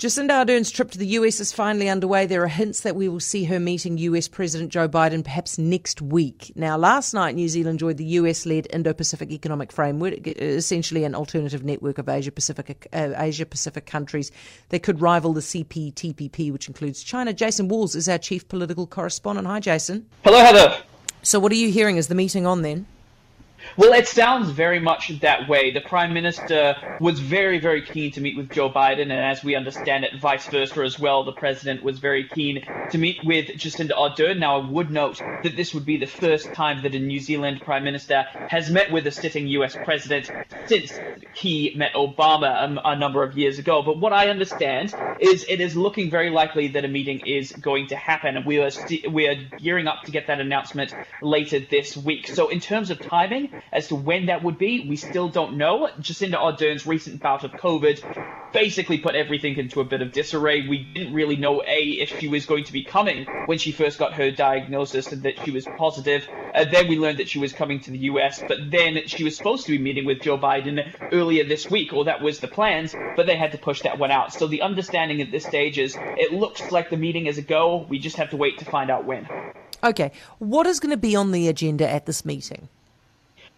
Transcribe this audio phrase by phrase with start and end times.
[0.00, 2.24] Jacinda Ardern's trip to the US is finally underway.
[2.24, 6.00] There are hints that we will see her meeting US President Joe Biden perhaps next
[6.00, 6.52] week.
[6.56, 11.14] Now, last night, New Zealand joined the US led Indo Pacific Economic Framework, essentially an
[11.14, 14.32] alternative network of Asia Pacific, uh, Asia Pacific countries
[14.70, 17.34] that could rival the CPTPP, which includes China.
[17.34, 19.46] Jason Walls is our chief political correspondent.
[19.48, 20.06] Hi, Jason.
[20.24, 20.78] Hello, Heather.
[21.22, 21.98] So, what are you hearing?
[21.98, 22.86] Is the meeting on then?
[23.76, 25.70] Well, it sounds very much that way.
[25.72, 29.56] The Prime Minister was very, very keen to meet with Joe Biden, and as we
[29.56, 31.24] understand it, vice versa as well.
[31.24, 34.38] The President was very keen to meet with Jacinda Ardern.
[34.38, 37.62] Now, I would note that this would be the first time that a New Zealand
[37.64, 39.76] Prime Minister has met with a sitting U.S.
[39.76, 40.30] President
[40.66, 41.00] since
[41.32, 43.82] he met Obama a, a number of years ago.
[43.82, 47.88] But what I understand is it is looking very likely that a meeting is going
[47.88, 48.70] to happen, and we are,
[49.10, 52.28] we are gearing up to get that announcement later this week.
[52.28, 55.88] So, in terms of timing, as to when that would be, we still don't know.
[56.00, 58.02] Jacinda Ardern's recent bout of COVID
[58.52, 60.66] basically put everything into a bit of disarray.
[60.66, 63.98] We didn't really know, A, if she was going to be coming when she first
[63.98, 66.28] got her diagnosis and that she was positive.
[66.54, 69.36] Uh, then we learned that she was coming to the US, but then she was
[69.36, 72.94] supposed to be meeting with Joe Biden earlier this week, or that was the plans,
[73.16, 74.32] but they had to push that one out.
[74.32, 77.86] So the understanding at this stage is it looks like the meeting is a go.
[77.88, 79.28] We just have to wait to find out when.
[79.82, 80.12] Okay.
[80.38, 82.68] What is going to be on the agenda at this meeting?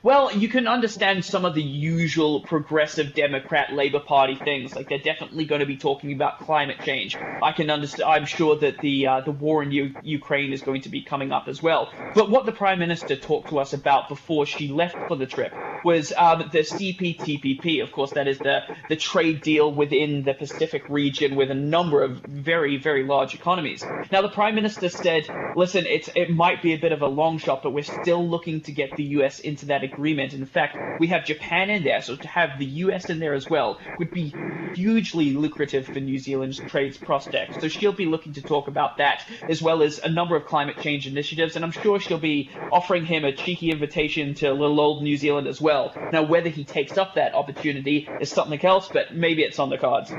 [0.00, 4.76] Well, you can understand some of the usual progressive Democrat Labour Party things.
[4.76, 7.16] Like they're definitely going to be talking about climate change.
[7.42, 8.08] I can understand.
[8.08, 11.32] I'm sure that the uh, the war in U- Ukraine is going to be coming
[11.32, 11.92] up as well.
[12.14, 15.52] But what the Prime Minister talked to us about before she left for the trip
[15.84, 17.82] was um, the CPTPP.
[17.82, 22.02] Of course, that is the the trade deal within the Pacific region with a number
[22.02, 23.84] of very very large economies.
[24.12, 27.38] Now, the Prime Minister said, "Listen, it's it might be a bit of a long
[27.38, 29.40] shot, but we're still looking to get the U.S.
[29.40, 30.32] into that." Agreement.
[30.34, 33.48] In fact, we have Japan in there, so to have the US in there as
[33.48, 34.34] well would be
[34.74, 37.60] hugely lucrative for New Zealand's trade prospects.
[37.60, 40.78] So she'll be looking to talk about that, as well as a number of climate
[40.80, 45.02] change initiatives, and I'm sure she'll be offering him a cheeky invitation to little old
[45.02, 45.92] New Zealand as well.
[46.12, 49.78] Now, whether he takes up that opportunity is something else, but maybe it's on the
[49.78, 50.12] cards.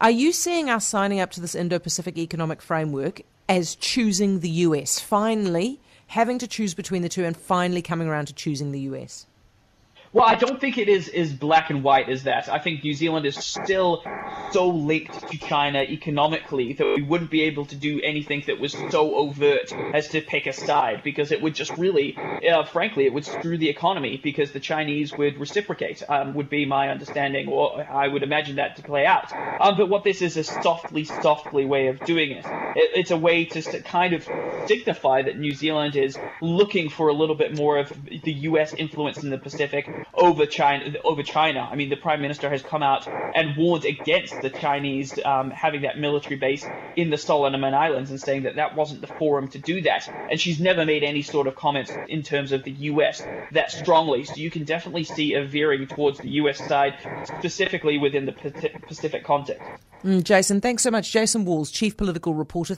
[0.00, 4.50] Are you seeing us signing up to this Indo Pacific Economic Framework as choosing the
[4.50, 4.98] US?
[4.98, 9.26] Finally, having to choose between the two and finally coming around to choosing the US?
[10.14, 12.48] Well, I don't think it is as black and white as that.
[12.48, 14.04] I think New Zealand is still
[14.52, 18.76] so linked to China economically that we wouldn't be able to do anything that was
[18.90, 22.16] so overt as to pick a side because it would just really,
[22.48, 26.64] uh, frankly, it would screw the economy because the Chinese would reciprocate, um, would be
[26.64, 29.32] my understanding, or I would imagine that to play out.
[29.60, 32.44] Um, but what this is a softly, softly way of doing it.
[32.74, 34.28] It it's a way to kind of
[34.66, 38.74] signify that New Zealand is looking for a little bit more of the U.S.
[38.74, 40.94] influence in the Pacific over China.
[41.04, 45.18] Over China, I mean, the prime minister has come out and warned against the Chinese
[45.24, 49.08] um, having that military base in the Solomon Islands and saying that that wasn't the
[49.08, 50.04] forum to do that.
[50.28, 53.26] And she's never made any sort of comments in terms of the U.S.
[53.52, 54.24] that strongly.
[54.24, 56.66] So you can definitely see a veering towards the U.S.
[56.66, 58.32] side, specifically within the
[58.86, 59.70] Pacific context.
[60.04, 61.10] Mm, Jason, thanks so much.
[61.10, 62.76] Jason Walls, chief political reporter.